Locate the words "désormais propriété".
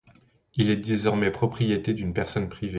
0.77-1.93